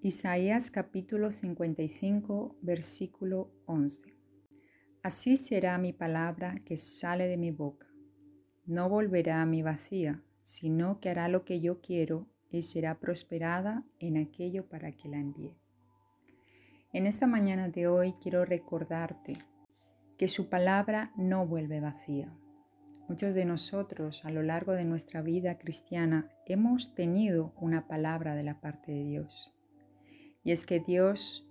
[0.00, 4.14] Isaías capítulo 55 versículo 11.
[5.02, 7.88] Así será mi palabra que sale de mi boca.
[8.64, 13.84] No volverá a mi vacía, sino que hará lo que yo quiero y será prosperada
[13.98, 15.58] en aquello para que la envíe.
[16.92, 19.36] En esta mañana de hoy quiero recordarte
[20.16, 22.32] que su palabra no vuelve vacía.
[23.08, 28.44] Muchos de nosotros a lo largo de nuestra vida cristiana hemos tenido una palabra de
[28.44, 29.57] la parte de Dios.
[30.48, 31.46] Y es que Dios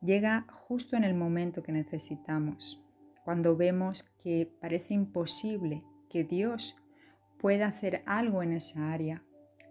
[0.00, 2.82] llega justo en el momento que necesitamos,
[3.22, 6.74] cuando vemos que parece imposible que Dios
[7.38, 9.22] pueda hacer algo en esa área.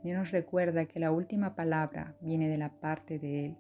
[0.04, 3.58] Dios nos recuerda que la última palabra viene de la parte de Él.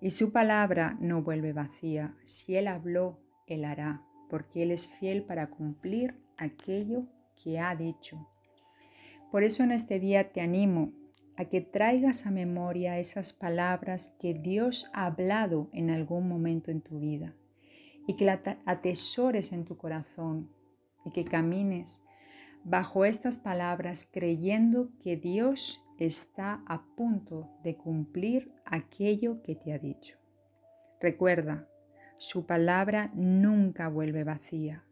[0.00, 2.16] Y su palabra no vuelve vacía.
[2.24, 7.04] Si Él habló, Él hará, porque Él es fiel para cumplir aquello
[7.36, 8.26] que ha dicho.
[9.30, 10.94] Por eso en este día te animo
[11.38, 16.80] a que traigas a memoria esas palabras que Dios ha hablado en algún momento en
[16.80, 17.36] tu vida
[18.08, 20.50] y que las atesores en tu corazón
[21.04, 22.02] y que camines
[22.64, 29.78] bajo estas palabras creyendo que Dios está a punto de cumplir aquello que te ha
[29.78, 30.16] dicho.
[31.00, 31.68] Recuerda,
[32.16, 34.84] su palabra nunca vuelve vacía.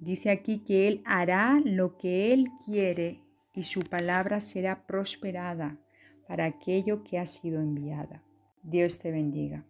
[0.00, 3.22] Dice aquí que Él hará lo que Él quiere
[3.54, 5.76] y su palabra será prosperada
[6.26, 8.22] para aquello que ha sido enviada.
[8.62, 9.64] Dios te bendiga.